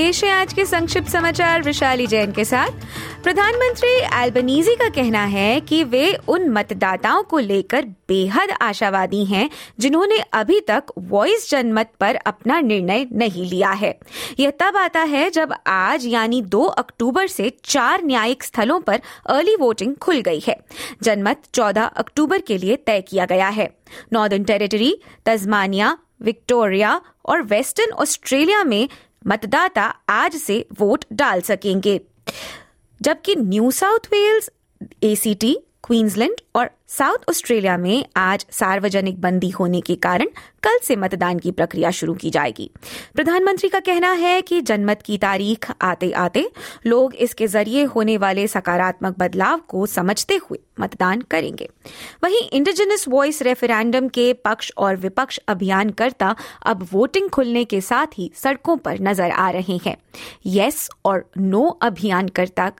पेश 0.00 0.24
है 0.24 0.30
आज 0.30 0.52
के 0.52 0.64
संक्षिप्त 0.64 1.08
समाचार 1.08 1.62
विशाली 1.62 2.06
जैन 2.06 2.30
के 2.32 2.44
साथ। 2.44 2.70
प्रधानमंत्री 3.22 3.90
एल्बनीजी 4.22 4.74
का 4.74 4.88
कहना 4.88 5.24
है 5.24 5.60
कि 5.60 5.84
वे 5.84 6.12
उन 6.28 6.48
मतदाताओं 6.48 7.22
को 7.22 7.38
लेकर 7.38 7.84
बेहद 8.08 8.50
आशावादी 8.62 9.24
हैं, 9.24 9.50
जिन्होंने 9.78 10.18
अभी 10.32 10.60
तक 10.60 10.84
वॉइस 10.98 11.50
जनमत 11.50 11.90
पर 12.00 12.14
अपना 12.14 12.60
निर्णय 12.60 13.06
नहीं 13.12 13.50
लिया 13.50 13.70
है। 13.70 13.98
यह 14.40 14.50
तब 14.50 14.76
आता 14.76 15.00
है 15.00 15.30
जब 15.30 15.54
आज, 15.66 16.06
यानी 16.06 16.42
2 16.42 16.64
अक्टूबर 16.64 17.26
से 17.26 17.52
चार 17.64 18.04
न्यायिक 18.04 18.42
स्थलों 18.42 18.80
पर 18.80 19.00
अर्ली 19.26 19.56
वोटिंग 19.56 19.94
खुल 19.96 20.20
गई 20.20 20.42
है। 20.48 20.56
जनमत 21.02 21.42
14 21.54 21.84
अक्टूबर 21.84 22.40
के 22.40 22.58
लिए 22.58 22.76
तय 22.76 23.00
किया 23.00 23.24
गया 23.24 23.48
है। 23.48 23.70
नॉर्दर्न 24.12 24.44
टेरिटरी, 24.44 25.00
तस्मानिया, 25.26 25.98
विक्टोरिया 26.22 27.00
और 27.26 27.42
वेस्टर्न 27.42 27.92
ऑस्ट्रेलिया 27.92 28.64
में 28.64 28.88
मतदाता 29.26 29.82
आज 30.08 30.36
से 30.36 30.66
वोट 30.78 31.04
डाल 31.12 31.40
सकेंगे। 31.40 32.00
जबकि 33.02 33.36
New 33.36 33.70
South 33.70 34.08
Wales 34.12 34.50
ACT 35.02 35.56
Queensland 35.90 36.34
और 36.56 36.68
साउथ 36.88 37.24
ऑस्ट्रेलिया 37.28 37.76
में 37.76 38.04
आज 38.16 38.44
सार्वजनिक 38.50 39.20
बंदी 39.20 39.48
होने 39.50 39.80
के 39.80 39.94
कारण 39.96 40.26
कल 40.62 40.78
से 40.82 40.96
मतदान 40.96 41.38
की 41.38 41.50
प्रक्रिया 41.50 41.90
शुरू 41.90 42.12
की 42.14 42.30
जाएगी। 42.30 42.68
प्रधानमंत्री 43.14 43.68
का 43.68 43.80
कहना 43.80 44.12
है 44.12 44.40
कि 44.42 44.60
जनमत 44.60 45.02
की 45.02 45.16
तारीख 45.18 45.70
आते 45.82 46.10
आते 46.16 46.46
लोग 46.86 47.14
इसके 47.16 47.46
ज़रिए 47.46 47.84
होने 47.84 48.16
वाले 48.16 48.46
सकारात्मक 48.46 49.16
बदलाव 49.18 49.60
को 49.68 49.86
समझते 49.86 50.36
हुए 50.44 50.58
मतदान 50.80 51.20
करेंगे। 51.20 51.68
वहीं 52.24 52.48
इंडिजिनस 52.48 53.06
वॉइस 53.08 53.42
रेफरेंडम 53.42 54.08
के 54.08 54.32
पक्ष 54.44 54.70
और 54.76 54.96
विपक्ष 54.96 55.38
अभियानकर्ता 55.48 56.34
अब 56.64 56.86
वोटिंग 56.92 57.28
खुलने 57.28 57.64
के 57.64 57.80
साथ 57.80 58.18
ही 58.18 58.30
सड़कों 58.34 58.76
पर 58.76 59.00
नज़र 59.00 59.30
आ 59.30 59.50
रहे 59.50 59.78
हैं। 59.86 59.96
यस 60.46 60.88
और 61.04 61.24
नो 61.38 61.66
अभियानकर्ता 61.82 62.70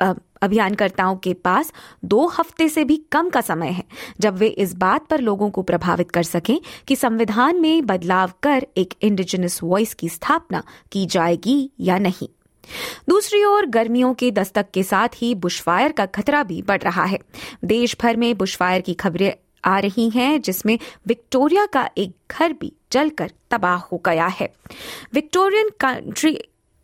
अभियानकर्ताओं 0.00 1.16
के 1.16 1.32
पास 1.34 1.72
दो 2.04 2.26
हफ़्ते 2.26 2.68
से 2.68 2.84
भी 2.84 2.96
कम 3.12 3.28
का 3.30 3.40
समय 3.40 3.68
है, 3.68 3.84
जब 4.20 4.36
वे 4.36 4.46
इस 4.46 4.74
बात 4.74 5.06
पर 5.06 5.20
लोगों 5.20 5.50
को 5.50 5.62
प्रभावित 5.62 6.10
कर 6.10 6.22
सकें 6.22 6.58
कि 6.88 6.96
संविधान 6.96 7.60
में 7.60 7.86
बदलाव 7.86 8.32
कर 8.42 8.66
एक 8.76 8.94
इंडिजिनस 9.02 9.62
वॉइस 9.62 9.94
की 9.94 10.08
स्थापना 10.08 10.62
की 10.92 11.06
जाएगी 11.06 11.70
या 11.80 11.98
नहीं। 11.98 12.28
दूसरी 13.08 13.44
ओर, 13.44 13.66
गर्मियों 13.66 14.14
के 14.14 14.30
दस्तक 14.30 14.70
के 14.74 14.82
साथ 14.82 15.08
ही 15.16 15.34
बुशफायर 15.34 15.92
का 15.92 16.06
खतरा 16.06 16.42
भी 16.42 16.62
बढ़ 16.62 16.82
रहा 16.82 17.04
है। 17.04 17.18
देश 17.64 17.96
भर 18.02 18.16
में 18.16 18.36
बुशफायर 18.38 18.80
की 18.80 18.94
खबरें 18.94 19.32
आ 19.64 19.78
रही 19.78 20.08
हैं, 20.10 20.40
जिसमें 20.40 20.78
विक्टोरिया 21.06 21.66
का 21.66 21.88
एक 21.98 22.14
घर 22.30 22.52
भी 22.52 22.72
जलकर 22.92 23.30
तबाह 23.50 23.76
हो 23.76 24.00
गया 24.04 24.26
है। 24.26 24.52
विक्टोरियन 25.14 25.68
कंट्री 25.80 26.38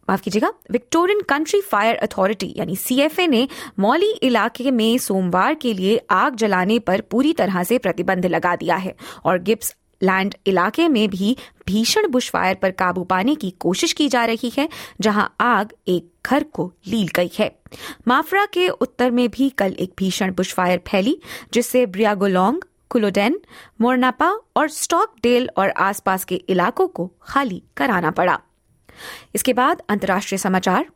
माफ़ 0.08 0.22
कीजिएगा 0.22 0.52
विक्टोरियन 0.70 1.20
कंट्री 1.20 1.60
फायर 1.60 1.96
अथॉरिटी 1.96 2.54
यानी 2.56 2.76
सीएफए 2.76 3.26
ने 3.26 3.48
मौली 3.78 4.10
इलाके 4.22 4.70
में 4.70 4.98
सोमवार 4.98 5.54
के 5.54 5.72
लिए 5.72 6.00
आग 6.10 6.36
जलाने 6.36 6.78
पर 6.78 7.00
पूरी 7.00 7.32
तरह 7.32 7.62
से 7.62 7.78
प्रतिबंध 7.78 8.26
लगा 8.26 8.56
दिया 8.56 8.76
है 8.76 8.94
और 9.24 9.38
गिब्स 9.38 9.74
लैंड 10.02 10.34
इलाके 10.46 10.88
में 10.88 11.08
भी 11.10 11.36
भीषण 11.66 12.08
बुशफायर 12.08 12.54
पर 12.54 12.70
काबू 12.70 13.04
पाने 13.04 13.34
की 13.34 13.50
कोशिश 13.50 13.92
की 13.92 14.08
जा 14.08 14.24
रही 14.24 14.52
है, 14.58 14.68
जहाँ 15.00 15.34
आग 15.40 15.72
एक 15.88 16.10
घर 16.26 16.44
को 16.44 16.72
लील 16.86 17.08
गई 17.16 17.30
है। 17.38 17.50
माफरा 18.08 18.44
के 18.46 18.68
उत्तर 18.68 19.10
में 19.10 19.28
भी 19.28 19.48
कल 19.50 19.72
एक 19.78 19.94
भीषण 19.98 20.32
बुशफायर 20.32 20.82
फैली, 20.88 21.20
जिससे 21.52 21.86
ब्रियागोलोंग, 21.86 22.60
कुलोडेन, 22.90 23.40
मोरनापा 23.80 24.30
और 24.56 24.68
स्टॉकडेल 24.68 25.48
और 25.56 25.70
आसपास 25.70 26.24
के 26.24 26.34
इलाकों 26.34 26.88
को 26.88 27.10
खाली 27.22 27.62
कराना 27.76 28.10
पड़ा। 28.10 28.38
इसके 29.34 29.52
बाद 29.52 29.82
अंतर्राष्ट्रीय 29.88 30.38
समाचार। 30.38 30.86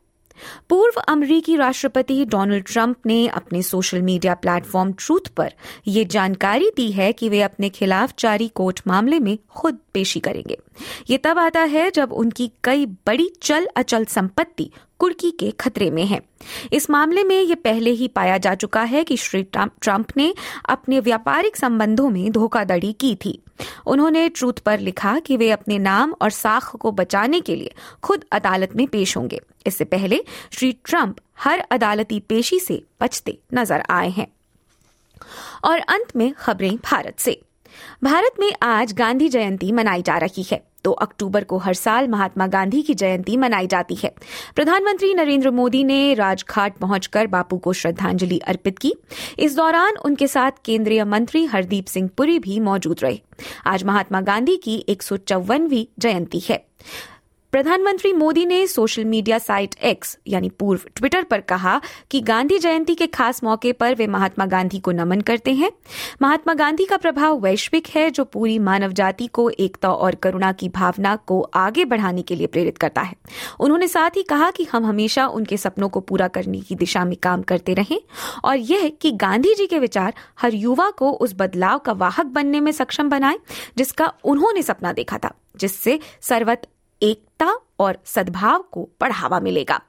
पूर्व 0.69 0.99
अमरीकी 1.01 1.55
राष्ट्रपति 1.55 2.25
डोनाल्ड 2.25 2.65
ट्रंप 2.65 2.95
ने 3.05 3.27
अपने 3.27 3.61
सोशल 3.61 4.01
मीडिया 4.01 4.33
प्लेटफॉर्म 4.33 4.93
ट्रूथ 4.93 5.27
पर 5.27 5.53
यह 5.87 6.03
जानकारी 6.03 6.69
दी 6.69 6.91
है 6.91 7.13
कि 7.13 7.29
वे 7.29 7.41
अपने 7.41 7.69
खिलाफ 7.69 8.13
जारी 8.19 8.47
कोर्ट 8.47 8.81
मामले 8.87 9.19
में 9.19 9.37
खुद 9.49 9.77
पेशी 9.93 10.19
करेंगे। 10.19 10.57
ये 11.09 11.17
तब 11.17 11.39
आता 11.39 11.61
है 11.61 11.91
जब 11.91 12.13
उनकी 12.13 12.51
कई 12.63 12.85
बड़ी 12.85 13.29
चल 13.41 13.67
अचल 13.75 14.05
संपत्ति 14.05 14.71
कुर्की 15.01 15.31
के 15.31 15.51
खतरे 15.51 15.89
में 15.91 16.05
है। 16.05 16.19
इस 16.73 16.89
मामले 16.89 17.23
में 17.23 17.41
यह 17.41 17.55
पहले 17.55 17.91
ही 17.91 18.07
पाया 18.07 18.37
जा 18.37 18.55
चुका 18.55 18.83
है 18.83 19.03
कि 19.03 19.17
श्री 19.17 19.43
ट्रंप 19.53 20.17
ने 20.17 20.33
अपने 20.69 20.99
व्यापारिक 20.99 21.57
संबंधों 21.57 22.09
में 22.09 22.31
धोखाधड़ी 22.31 22.93
की 22.93 23.15
थी। 23.15 23.41
उन्होंने 23.85 24.29
ट्रूथ 24.29 24.53
पर 24.53 24.79
लिखा 24.79 25.19
कि 25.19 25.37
वे 25.37 25.51
अपने 25.51 25.77
नाम 25.79 26.13
और 26.21 26.29
साख 26.29 26.75
को 26.75 26.91
बचाने 26.91 27.41
के 27.41 27.55
लिए 27.55 27.73
खुद 28.03 28.25
अदालत 28.31 28.75
में 28.75 28.87
पेश 28.87 29.17
होंगे। 29.17 29.41
इससे 29.67 29.83
पहले 29.83 30.23
श्री 30.51 30.71
ट्रंप 30.85 31.17
हर 31.39 31.59
अदालती 31.71 32.19
पेशी 32.19 32.59
से 32.59 32.83
बचते 33.01 33.37
नज़र 33.53 33.83
आए 33.89 34.09
हैं। 34.09 34.27
और 35.63 35.79
अंत 35.79 36.15
में 36.15 36.33
खबरें 36.33 36.75
भारत 36.75 37.19
से। 37.19 37.41
भारत 38.03 38.39
में 38.39 38.51
आज 38.63 38.93
गांधी 38.93 39.29
जयंती 39.29 39.71
मनाई 39.71 40.01
जा 40.01 40.17
रही 40.17 40.45
है। 40.51 40.70
तो 40.83 40.91
अक्टूबर 40.91 41.43
को 41.43 41.57
हर 41.57 41.73
साल 41.73 42.07
महात्मा 42.07 42.47
गांधी 42.47 42.81
की 42.81 42.93
जयंती 42.93 43.37
मनाई 43.37 43.67
जाती 43.67 43.95
है। 43.95 44.13
प्रधानमंत्री 44.55 45.13
नरेंद्र 45.13 45.51
मोदी 45.51 45.83
ने 45.83 46.13
राजघाट 46.13 46.77
पहुंचकर 46.77 47.27
बापू 47.27 47.57
को 47.57 47.73
श्रद्धांजलि 47.73 48.39
अर्पित 48.39 48.79
की। 48.79 48.93
इस 49.39 49.55
दौरान 49.55 49.95
उनके 49.95 50.27
साथ 50.27 50.51
केंद्रीय 50.65 51.03
मंत्री 51.03 51.45
हरदीप 51.45 51.85
सिंह 51.85 52.09
पुरी 52.17 52.39
भी 52.39 52.59
मौजूद 52.59 52.99
रहे। 53.03 53.21
आज 53.65 53.83
महात्मा 53.83 54.21
गांधी 54.21 54.57
की 54.57 54.85
एक 54.89 55.03
जयंती 55.99 56.39
है। 56.39 56.65
प्रधानमंत्री 57.51 58.11
मोदी 58.13 58.45
ने 58.45 58.65
सोशल 58.67 59.05
मीडिया 59.05 59.37
साइट 59.39 59.73
एक्स 59.83 60.17
यानी 60.27 60.49
पूर्व 60.49 60.81
ट्विटर 60.95 61.23
पर 61.23 61.41
कहा 61.41 61.81
कि 62.11 62.19
गांधी 62.21 62.59
जयंती 62.59 62.95
के 62.95 63.07
खास 63.07 63.43
मौके 63.43 63.71
पर 63.71 63.95
वे 63.95 64.07
महात्मा 64.07 64.45
गांधी 64.45 64.79
को 64.79 64.91
नमन 64.91 65.21
करते 65.21 65.53
हैं। 65.53 65.71
महात्मा 66.21 66.53
गांधी 66.53 66.85
का 66.85 66.97
प्रभाव 66.97 67.39
वैश्विक 67.39 67.87
है, 67.87 68.09
जो 68.11 68.23
पूरी 68.25 68.57
मानव 68.59 68.91
जाति 68.91 69.27
को 69.27 69.49
एकता 69.49 69.89
और 69.89 70.15
करुणा 70.15 70.51
की 70.51 70.69
भावना 70.69 71.15
को 71.15 71.41
आगे 71.41 71.85
बढ़ाने 71.85 72.21
के 72.21 72.35
लिए 72.35 72.47
प्रेरित 72.47 72.77
करता 72.77 73.01
है। 73.01 73.15
उन्होंने 73.59 73.87
साथ 73.87 74.17
ही 74.17 74.23
कहा 74.23 74.51
कि 74.51 74.63
हम 74.63 74.85
हमेशा 74.85 75.27
उनके 75.27 75.57
सपनों 75.57 75.89
को 75.89 75.99
पूरा 75.99 76.27
करने 76.27 76.61
की 76.61 76.75
दिशा 76.75 77.05
में 77.05 77.15
काम 77.23 77.41
करते 77.41 77.73
रहें 77.73 77.99
और 78.43 78.55
यह 78.55 78.91
कि 79.01 79.11
गांधी 79.11 79.53
जी 79.55 79.67
के 79.67 79.79
विचार 79.79 80.13
हर 80.41 80.53
युवा 80.53 80.89
को 80.89 81.11
उस 81.11 81.35
बदलाव 81.37 81.79
का 81.79 81.91
वाहक 81.91 82.25
बनने 82.25 82.59
में 82.59 82.71
सक्षम 82.71 83.09
बनाए, 83.09 83.37
जिसका 83.77 84.13
उन्होंने 84.23 84.61
सपना 84.63 84.93
देखा 84.93 85.17
था, 85.17 85.33
जिससे 85.57 85.99
सर्वत 86.21 86.67
एकता 87.03 87.59
और 87.79 87.97
सद्भाव 88.05 88.65
को 88.71 88.89
बढ़ावा 89.01 89.39
मिलेगा। 89.39 89.81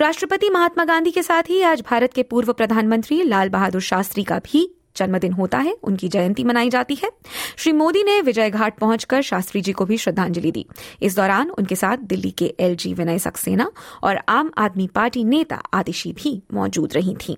राष्ट्रपति 0.00 0.50
महात्मा 0.50 0.84
गांधी 0.84 1.10
के 1.10 1.22
साथ 1.22 1.42
ही 1.42 1.62
आज 1.62 1.80
भारत 1.80 2.12
के 2.12 2.22
पूर्व 2.22 2.52
प्रधानमंत्री 2.52 3.22
लाल 3.22 3.48
बहादुर 3.48 3.80
शास्त्री 3.80 4.24
का 4.24 4.38
भी 4.38 4.74
जन्मदिन 4.96 5.32
होता 5.32 5.58
है। 5.58 5.76
उनकी 5.82 6.08
जयंती 6.08 6.44
मनाई 6.44 6.70
जाती 6.70 6.94
है। 6.94 7.10
श्री 7.56 7.72
मोदी 7.72 8.02
ने 8.02 8.20
विजय 8.20 8.50
घाट 8.50 8.78
पहुंचकर 8.78 9.22
शास्त्री 9.22 9.60
जी 9.60 9.72
को 9.72 9.84
भी 9.84 9.98
श्रद्धांजलि 9.98 10.52
दी। 10.52 10.66
इस 11.02 11.16
दौरान 11.16 11.50
उनके 11.50 11.76
साथ 11.76 11.96
दिल्ली 11.96 12.30
के 12.30 12.54
एलजी 12.60 12.94
विनय 12.94 13.18
सक्सेना 13.18 13.70
और 14.02 14.20
आम 14.28 14.50
आदमी 14.58 14.86
पार्टी 14.86 15.24
नेता 15.24 15.56
आदिशी 15.56 16.12
भी 16.12 16.42
मौजूद 16.54 16.92
रही 16.92 17.16
थीं। 17.16 17.36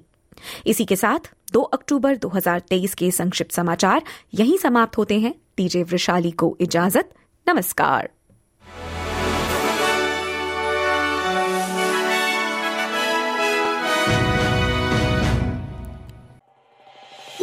इसी 0.67 0.85
के 0.85 0.97
साथ 0.97 1.35
2 1.53 1.63
अक्टूबर 1.63 2.17
2023 2.17 2.95
के 2.95 3.11
संक्षिप्त 3.11 3.53
समाचार 3.53 4.03
यहीं 4.35 4.59
समाप्त 4.59 4.99
होते 4.99 5.21
हैं। 5.21 5.35
दीजे 5.57 5.83
वृशाली 5.83 6.31
को 6.31 6.57
इजाज़त। 6.61 7.15
नमस्कार। 7.49 8.09